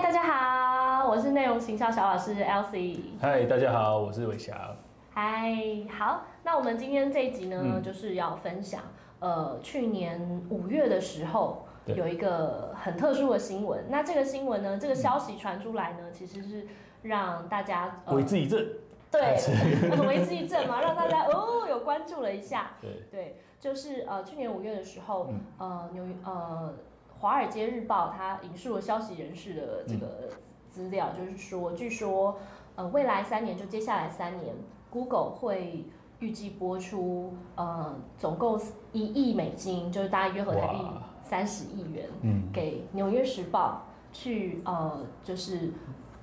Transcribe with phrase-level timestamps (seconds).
[0.00, 3.00] 嗨，大家好，我是内容行销小老师 Elsie。
[3.20, 4.74] 嗨，大家好，我是伟霞。
[5.10, 5.54] 嗨，
[5.90, 8.80] 好，那我们今天这一集呢，嗯就是要分享，
[9.18, 13.84] 呃，去年五月的时候有一个很特殊的新闻。
[13.90, 16.66] 那这个新闻呢，这个消息传出来呢，其实是
[17.02, 18.66] 让大家、呃为之一振。
[19.10, 19.36] 对
[20.08, 22.70] 为之一振嘛，让大家哦有关注了一下。
[22.80, 26.72] 对，对，就是呃去年五月的时候，嗯呃纽约呃
[27.20, 30.30] 《华尔街日报》它引述了消息人士的这个
[30.70, 32.38] 资料，就是说，据说
[32.76, 34.54] 呃未来三年，就接下来三年
[34.88, 35.84] ，Google 会
[36.18, 38.58] 预计播出呃总共
[38.92, 40.82] 一亿美金，就是大概约合台币
[41.22, 43.82] 三十亿元，嗯，给《纽约时报》
[44.16, 45.72] 去呃就是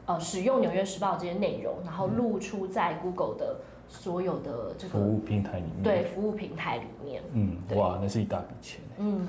[0.07, 5.83] 呃使用《纽约时报》这些内容，然后露出在 Google 的所有的这个服务平台里面。
[5.83, 7.21] 对，服务平台里面。
[7.33, 8.81] 嗯，哇，那是一大笔钱。
[8.97, 9.27] 嗯，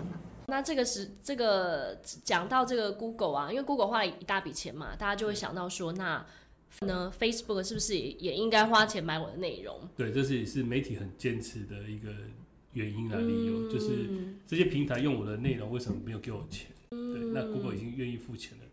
[0.50, 6.24] 那这个是这个讲到这个 Google 啊，因为 Google 花了一大笔钱嘛，大家就会想到说，那
[6.80, 9.78] 呢 Facebook 是不是也也应该花钱买我的内容？
[9.94, 12.08] 对，这是也是媒体很坚持的一个
[12.72, 14.08] 原因啊，理由、嗯就是
[14.46, 16.70] 这些平台用我的内容，为什么没有给我钱？
[16.88, 16.98] 对，
[17.34, 18.64] 那 Google 已经愿意付钱了。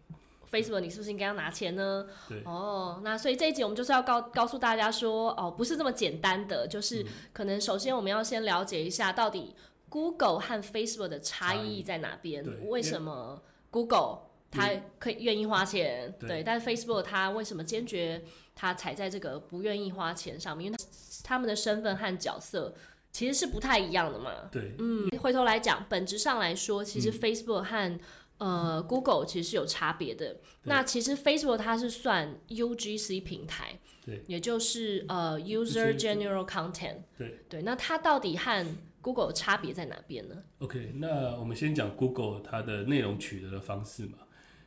[0.50, 2.06] Facebook 你是不是应该要拿钱呢？
[2.30, 9.53] 对，哦，那所以这一集我们就是要告告诉大家说，哦，不是这么简单的，就是可能首先我们要先了解一下到底
[9.89, 13.41] Google 和 Facebook 的差异在哪边，为什么
[13.72, 14.19] Google
[14.52, 14.69] 它
[15.00, 20.67] 可以愿意花钱，对对，但是 Facebook 它为什么坚决它踩在这个不愿意花钱上面？
[20.67, 20.78] 因为
[21.23, 22.73] 他们的身份和角色
[23.11, 24.31] 其实是不太一样的嘛。
[24.52, 28.00] 对，嗯，回头来讲，本质上来说，其嗯实 Facebook 和、
[28.38, 30.38] 呃 Google 其实是有差别的。
[30.63, 36.97] 那其实 Facebook 它是算 UGC 平台，对，也就是呃 User User General Content。
[37.17, 38.66] 对对，那它到底和
[39.06, 44.17] Google 差别在哪边呢？OK，那我们先讲 Google 它的内容取得的方式嘛，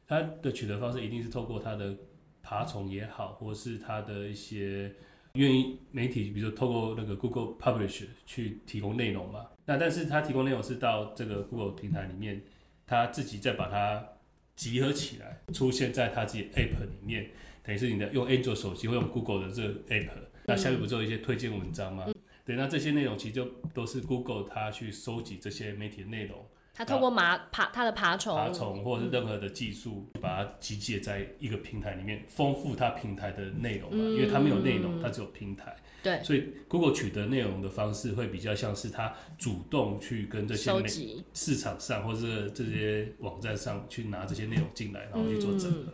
[0.06, 1.92] 它的取得方式一定是透过它的
[2.40, 4.94] 爬虫也好，或是它的一些
[5.32, 9.44] 愿意媒体，比如说透过那个 Google Publish 去提供内容嘛。
[9.64, 12.40] 那但是它提供内容是到这个 Google 平台里面，
[12.86, 14.06] 它自己再把它
[14.54, 17.28] 集合起来，出现在它自己 App 里面，
[17.64, 20.10] 等于是你的用 Android 手机或用 Google 的这个 App，
[20.46, 22.06] 那下面不是有一些推荐文章吗？
[22.48, 23.44] 对，那这些内容其实就
[23.74, 34.02] 都是 Google 它去收集这些媒体的内容，它透过爬爬它的爬虫，爬虫或者是任何的技术，把它集结在一个平台里面，丰富它平台的内容嘛。
[34.02, 40.88] 因为它没有内容，它只有平台，对，所以 Google 取得内容的方式会比较像是它主动去跟这些媒
[41.34, 45.92] 市场上或者是这些网站上去拿这些内容进来，然后去做整合。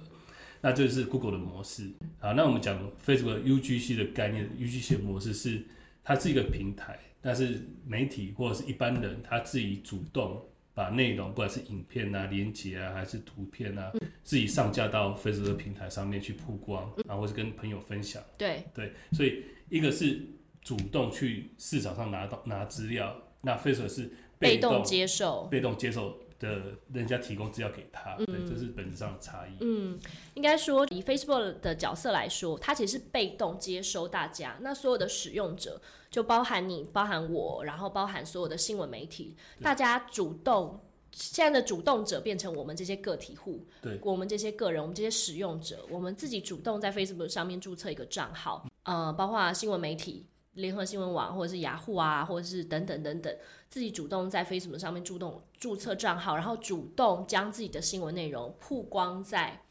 [0.60, 1.91] 那这是 Google 的模式。
[2.20, 5.62] 好，那我们讲 Facebook UGC 的概念，UGC 的模式是
[6.04, 13.91] 它是一个平台，但是媒体或者是一般人他自己主动把内容，不管是影片啊、连接啊，还是图片啊，
[14.22, 18.22] 自己上架到 Facebook 平台上面去曝光，然后或是跟朋友分享。
[18.37, 20.20] 对，对，所以一个是
[20.60, 25.44] 主动去市场上拿到拿资料，那 Facebook 是被动动接受。
[25.44, 29.56] 被动接受的人家提供资料给他，对，这是本质上的差异。
[29.60, 29.98] 嗯，
[30.34, 35.80] 应该说以 Facebook 的角色来说，它其实是被动接收大家，那所有的使用者
[36.10, 40.80] 就包含你，包含我，然后包含所有的新闻媒体，大家主动。
[41.16, 53.37] 现在的主动者变成我们这些个体户，对我们这些个人，我们这些使用者，我们自己主动在 Facebook 上面注册一个账号，呃，包括新闻媒体、联合新闻网或者是雅虎啊，或者是等等等等，
[53.69, 59.62] 自己主动在 Facebook 上面主动注册账号，然后主动将自己的新闻内容曝光在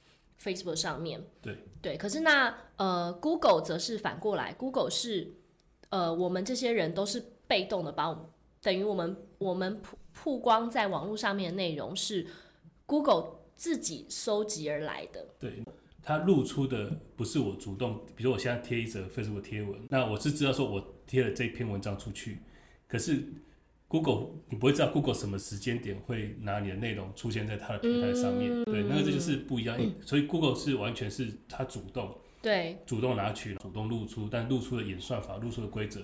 [0.42, 1.26] Facebook 上面。
[1.42, 5.34] 对对，可是那呃，Google 则是反过来，Google 是
[5.90, 8.26] 呃，我们这些人都是被动的把我们，
[8.62, 12.28] 等于我们我们曝曝光在网络上面的内容是
[12.86, 15.26] Google 自己收集而来的。
[15.40, 15.64] 对，
[16.04, 22.40] 它露出的不是我主动，比如我现在贴一则 Facebook 贴文，那我是知道说我贴了这篇文章出去，
[22.88, 23.24] 可是
[23.88, 29.80] Google 你不会知道 Google 什么时间点会拿你的内容出现在它的平台上面，对，那个这就是不一样。
[30.06, 36.02] 所以 Google 是完全是它主动对主动拿取、主动露出，但露出的演算法、露出的规则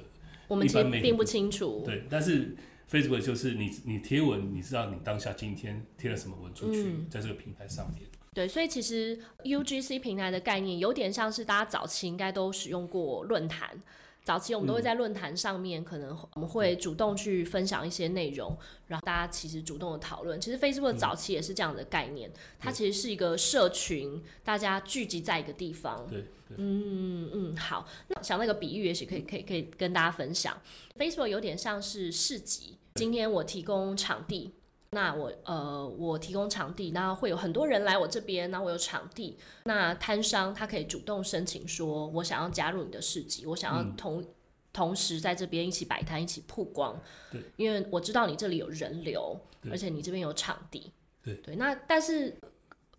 [0.47, 1.83] 我们一般媒体其实并不清楚。
[1.85, 2.55] 对，但是
[2.89, 8.03] Facebook 就是你你贴文，你知道你当下今天贴了什么文出去，嗯在这个平台上面。
[8.33, 13.81] 对，所以其实 UGC 平台的概念有点像是大家早期应该都使用过论坛。
[14.21, 18.55] 早期我们都会在论坛上面，可能我们会主动去分享一些内容，
[18.85, 20.39] 然后大家其实主动的讨论。
[20.39, 22.29] 其实 Facebook 早期也是这样的概念，
[22.59, 26.05] 它其实是一个社群，大家聚集在一个地方。
[26.07, 30.55] 对对，嗯嗯，好，那想那个比喻，也许可以可以可以跟大家分享。
[30.95, 34.53] Facebook 有点像是市集，今天我提供场地，
[34.91, 44.25] 那我呃，我提供场地，那会有很多人来我这边，那我有场地，那摊商他可以主动申请说，我想要加入你的市集，我想要嗯同、
[44.73, 46.99] 同时在这边一起摆摊，一起曝光。
[47.31, 49.39] 对，因为我知道你这里有人流，
[49.69, 50.91] 而且你这边有场地。
[51.23, 52.39] 对对，那但是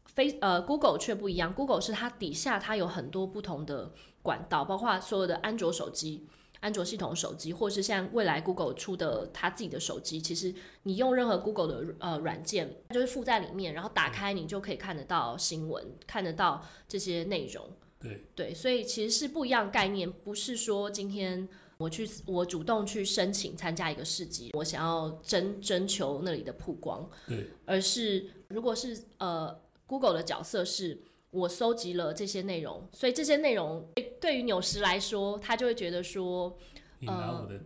[0.06, 3.92] 非呃 Google 却不一样，Google 是它底下它有很多不同的
[4.22, 6.28] 管道，包括所有的安卓手机。
[6.60, 17.66] 安卓系统手机，或是像未来 Google 出的它自己的手机，其实你用任何 Google 的呃软件，就是附在里面，然后打开你就可以看得到新闻，看得到这些内容。
[17.98, 21.48] 对对，所以其实是不一样概念，不是说今天
[21.78, 31.02] 我去我主动去申请参加一个市集，我想要征征求那里的曝光，对而是如果是呃 Google 的角色是。
[31.30, 36.56] 我收集了这些内容，所以这些内容对对于纽时来说，他就会觉得说
[36.98, 37.60] 你拿我的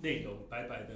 [0.00, 0.94] 内容白白的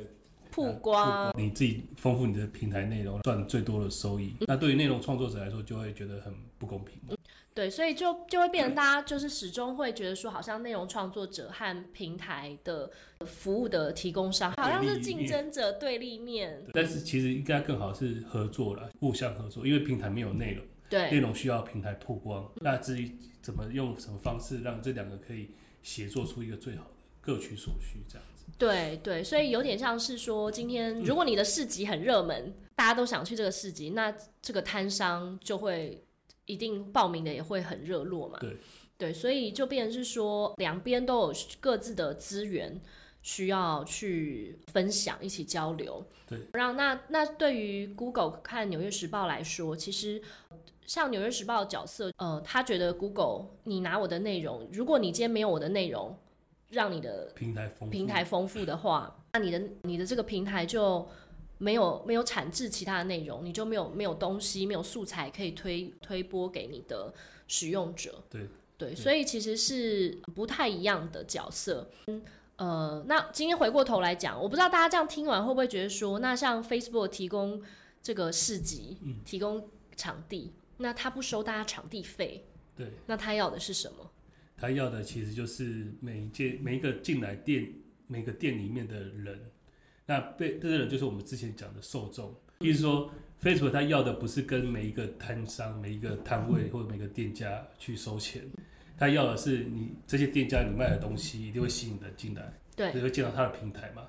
[0.51, 4.35] 曝光，你自己丰富你的平台内容，赚最多的收益。
[4.47, 7.15] 那对于内容创作者来说，就会觉得很不公平嘛。
[7.53, 12.91] 对，所以就就会变成大家就是始终会觉得说，好像内容创作者和平台的
[13.25, 16.65] 服务的提供商好像是竞争者对立面。
[16.73, 20.65] 但是其实应该更好是合作了，互相合作，因为平台没有内容，
[20.95, 22.51] 内容需要平台曝光。
[22.57, 25.51] 那至于怎么用什么方式让这两个可以
[25.83, 28.45] 协作出一个最好的，各取所需这样子。
[28.59, 36.05] 对对，所以有点像是说，今天如果你的市集很热门，大家都想去这个市集，那这个摊商就会
[36.45, 38.39] 一定报名的也会很热络嘛。
[38.41, 38.57] 对
[38.97, 42.81] 对，所以就变成是说，两边都有各自的资源
[43.23, 46.07] 需要去分享，一起交流。
[46.27, 50.23] 对，让那那对于 Google 看《纽约时报》来说，其实
[50.87, 56.17] 像《纽约时报》的角色，呃，他觉得 Google 你拿我的内容，如果你今天没有我的内容，
[56.71, 61.07] 让你的平台丰富平台丰富的话，那你的你的这个平台就
[61.59, 67.13] 没有没有产制其他的内容，你就没有没有东西，没有素材可以推推播给你的
[67.47, 68.23] 使用者。
[68.29, 71.89] 对对，所以其实是不太一样的角色。
[72.09, 72.23] 嗯，
[72.57, 77.63] 呃，那今天回过头来讲，我不知道大家这样听完会不会觉得说，那像 Facebook 提供
[78.03, 82.45] 这个市集，嗯提供场地，那他不收大家场地费，
[82.77, 84.11] 对，那他要的是什么？
[84.57, 87.73] 他要的其实就是每一届每一个进来店
[88.07, 89.39] 每个店里面的人，
[90.07, 93.11] 那被这些人就是我们之前讲的受众，意思说
[93.43, 98.43] Facebook 他要的不是跟每一个摊商、每一个摊位或者每个店家去收钱，
[98.97, 104.07] 他要的是你这些店家你卖的东西一定会吸引人进来，对就会见到他的平台嘛。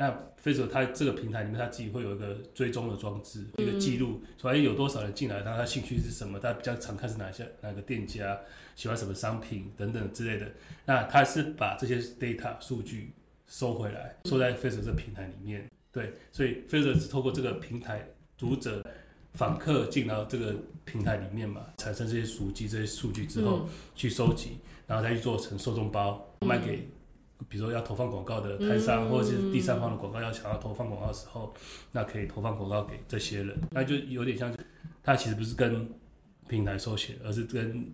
[0.00, 0.08] 那
[0.40, 8.38] Facebook 它这个平台里面，它自己会有一个追踪的装置，一个记录，所以有多少人进来，他他兴趣是什么，他比较常看是哪些哪个店家，
[8.76, 10.46] 喜欢什么商品等等之类的。
[10.84, 13.12] 那他是把这些 data 数据
[13.48, 15.68] 收回来，收在 Facebook 这个平台里面。
[15.90, 18.86] 对，所以 Facebook 是透过这个平台，读者、
[19.32, 20.54] 访客进到这个
[20.84, 26.88] 平台里面嘛，产生这些数据、这些数据之后、嗯去收集，然后再去做成受众包，卖给。
[27.48, 29.10] 比如说要投放广告的台商，嗯。
[29.10, 31.52] 或者是第三方的广告要想要投放广告的时候，
[31.92, 34.54] 那可以投放广告给这些人，那就有点像，
[35.02, 35.88] 他其实不是跟
[36.46, 37.92] 平台收钱，而是跟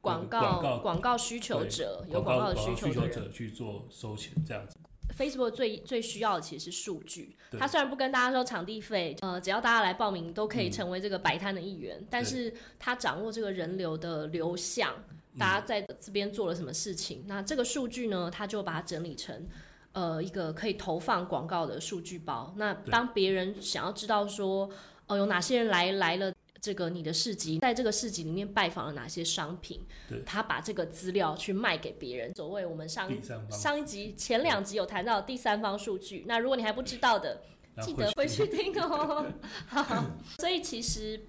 [0.00, 3.06] 广告告广告需求者有广广告的需求。
[3.06, 4.76] 者去做收钱这样子。
[5.16, 7.60] Facebook 最最需要的其实是数据，对。
[7.60, 10.72] 它虽然不跟大家说场地费，呃，只要大家来报名都可以嗯。
[10.72, 19.48] 成为这个摆摊的一员，但是它掌握这个人流的流向，嗯大家在这边做了什么事情，那这个数据呢，他就把它整理成。
[19.92, 22.54] 呃，一个可以投放广告的数据包。
[22.56, 24.70] 那当别人想要知道说，
[25.06, 32.34] 呃，有哪些人来来了这个你的市集，在这个市集里面拜访了哪些商品对，他把这个资料去卖给别人。
[32.34, 33.10] 所谓我们上
[33.50, 37.42] 上一集前两集有谈到第三方数据，那如果你还不知道的，
[37.82, 39.26] 记得回去听哦。
[39.68, 40.06] 好，
[40.40, 41.20] 所以其实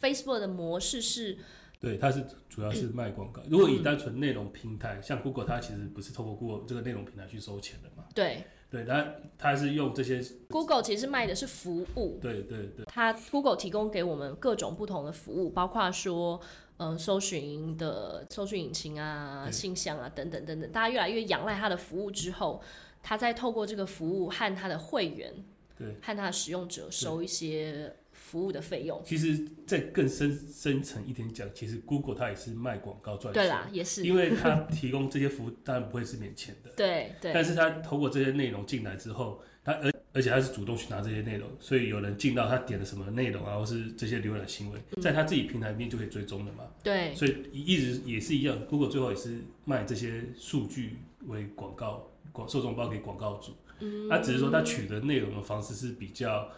[0.00, 1.36] Facebook 的模式是，
[1.80, 3.42] 对，它是主要是卖广告。
[3.50, 8.04] 如果以单纯内容平台，像 Google，它其实不是透过 Google 这个内容平台去收钱的嘛？
[8.14, 16.40] 对对，它它是用这些，Google 其实卖的是服务，对对对它 Google 提供给我们各种不同的服务，包括说。
[16.82, 22.62] 嗯，搜寻的搜寻引擎啊、信箱啊等等等等，大家越来越仰赖它的服务之后，
[23.02, 25.30] 它再透过这个服务和它的会员
[25.76, 25.88] 对。
[26.00, 29.02] 和它的使用者收一些服务的费用。
[29.04, 45.00] 其实再更深深层一点讲，其实 Google 它也是卖广告赚钱，对啦，也是，因为它提供这些服务当然不会是免钱的，对对，但是它透过这些内容进来之后，它而而且它是主动去拿这些内容，所以有人进到他点了什么内容啊，或是这些浏览行为，嗯。
[45.00, 46.64] 在他自己平台里面就可以追踪的嘛。
[46.82, 47.14] 对。
[47.14, 54.08] 所以一直也是一样，Google 最后也是卖这些数据为广告广受众包给广告主，嗯。
[54.08, 56.50] 它只是说它取得内容的方式是比较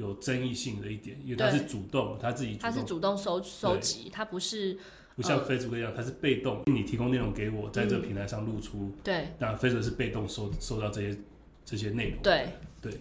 [0.00, 4.78] 有争议性的一点，因为它是主动，他自己主它是，主动收收集，它不是
[5.14, 9.28] 不像 Facebook 一样，它是被动，你提供内容给我，在这个嗯平台上露出，对。
[9.38, 11.16] 那 Facebook 是被动收收到这些
[11.64, 12.22] 这些内容。
[12.22, 12.48] 对。
[12.80, 12.92] 对。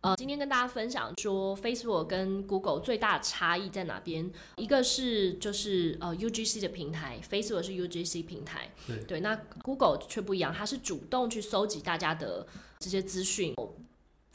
[0.00, 4.30] 呃，今天跟大家分享说，Facebook 跟 Google 最大的差异在哪边？
[4.56, 8.98] 一个是就是呃 UGC 的平台，Facebook 是 UGC 平台，对。
[9.04, 12.46] 对，那 Google 却不一样，它是主动去搜集大家的
[12.78, 13.54] 这些资讯，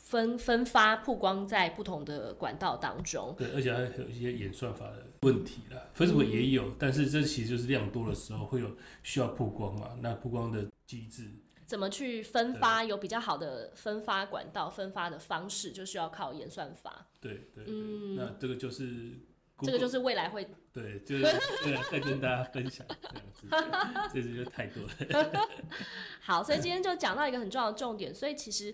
[0.09, 3.35] 分分发曝光在不同的管道当中。
[3.37, 5.77] 对，而且还有一些演算法的问题啦。
[5.95, 9.95] Facebook 嗯也有，但是这其实就是量多的时候会有需要曝光嘛。
[10.01, 11.29] 那曝光的机制，
[11.67, 17.05] 怎么去分发有比较好的分发管道、分发的方式，就需要靠演算法。
[17.21, 19.11] 对对对，嗯那这个就是
[19.61, 21.23] 这个就是未来会 对，就是
[21.91, 23.47] 再跟大家分享这样子，
[24.13, 25.47] 这是就太多了。
[26.21, 28.13] 好，所以今天就讲到一个很重要的重点。
[28.13, 28.73] 所以其实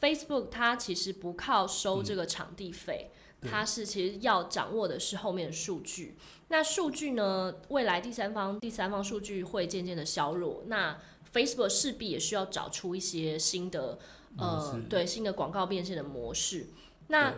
[0.00, 3.10] Facebook 它其实不靠收这个场地费，
[3.40, 6.16] 对它是其实要掌握的是后面的数据。
[6.48, 10.98] 那数据呢，未来第三方第三方数据会渐渐的削弱，那
[11.32, 13.98] Facebook 势必也需要找出一些新的
[14.36, 16.66] 呃对新的广告变现的模式。
[17.08, 17.34] 那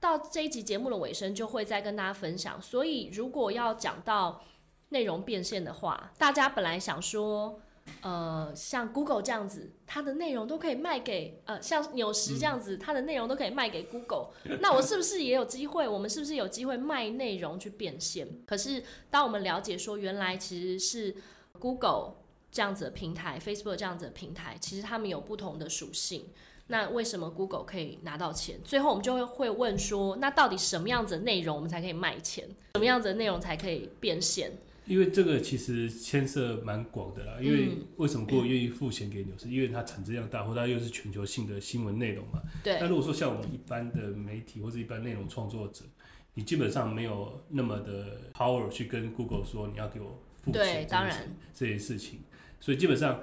[0.00, 2.60] 到这一集节目的尾声，就会再跟大家分享。
[2.60, 4.42] 所以如果要讲到
[4.90, 7.60] 内容变现的话，大家本来想说。
[8.02, 14.28] 呃，像 Google 这样子，它的内容都可以卖给呃，像纽时这样子，它的内容都可以卖给 Google。
[14.60, 15.88] 那我是不是也有机会？
[15.88, 18.28] 我们是不是有机会卖内容去变现？
[18.44, 21.16] 可是当我们了解说，原来其实是
[21.58, 22.16] Google
[22.52, 26.26] 这样子的平台，Facebook 这样子的平台，其实他们有不同的属性。
[26.68, 28.60] 那为什么 Google 可以拿到钱？
[28.62, 32.46] 最后我们就会会问说，那到底什么样子的内容我们才可以卖钱？
[32.74, 34.52] 什么样子的内容才可以变现？
[34.86, 39.50] 因为这个其实牵涉蛮广的啦，因为嗯为什么 Google 愿意付钱给纽斯？
[39.50, 42.40] 因为它产值量大，或它又是全球性的新闻内容嘛。
[42.64, 45.84] 对那如果说像我们一般的媒体或者一般内容创作者，
[46.32, 52.20] 你基本上没有那么的 power 去跟 Google 说你要给我付对钱，当然这些事情，
[52.58, 53.20] 所以基本上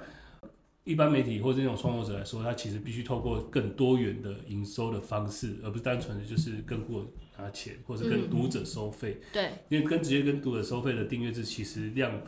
[0.86, 12.22] 一般媒体或者那种创作者来说，他其实必须透过更多元的营收的方式，而不是单纯的就是跟 Google 拿钱，或者跟嗯读者收费，对，因为跟直接跟读者收费的订阅制其实量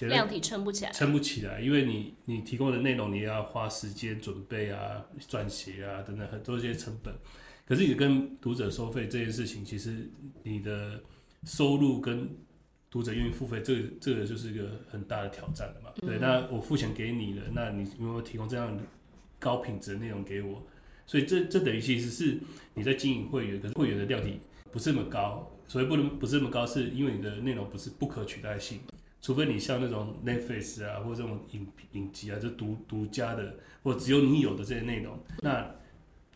[0.00, 0.90] 量体撑不起来。
[0.90, 7.14] 撑不起来，因为你你提供的内容你也要花时间准备啊、撰写啊等等很多这些成本。
[7.64, 10.10] 可是你跟读者收费这件事情，其实
[10.42, 11.00] 你的
[11.44, 12.28] 收入跟
[12.92, 15.90] 读者愿意付费，这个这个就是一个很大的挑战了嘛。
[15.96, 18.78] 对，那我付钱给你了，那你有没有提供这样
[19.38, 20.62] 高品质的内容给我？
[21.06, 22.38] 所以这这等于其实是
[22.74, 24.38] 你在经营会员，可是会员的量体
[24.70, 25.48] 不是那么高。
[25.66, 28.80] 所以不能不是那么高，是因为你的内容不是不可取代性。
[29.22, 35.74] 除非你像那种 Netflix 啊，或者这种影影集啊，就独独家的，或只有你有的这些内容，那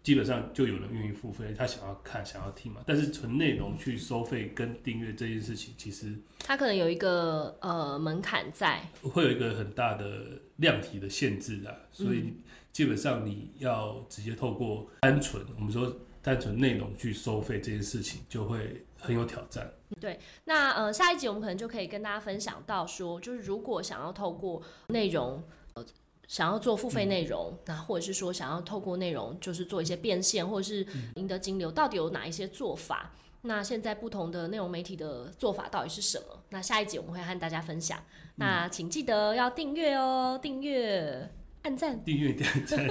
[0.06, 2.80] 基本上就有人愿意付费，他想要看、想要听嘛。
[2.86, 12.34] 但是纯内容去收费跟订阅这件事情，其实它可能有一个呃门槛在，会有一个很大的量体的限制啊，所以
[12.72, 19.68] 基本上你要直接透过单纯我们说单纯内容去收费这件事情，就会很有挑战。
[20.00, 25.42] 对那呃，下一集我们可能就可以跟大家分享到说，就是如果想要透过内容，
[25.74, 25.84] 呃，
[26.28, 33.12] 想要做付费内容，那、或者是说想要透过内容就是做一些变现，或者是赢得金流，到底有哪一些做法？
[33.42, 36.42] 那现在不同的内容媒体的做法到底是什么？
[36.48, 37.98] 那下一集我们会和大家分享。
[38.36, 41.30] 那请记得要订阅哦，订阅、
[41.62, 42.88] 按赞，订阅点赞。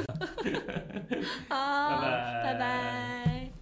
[1.49, 3.34] 好，拜拜拜拜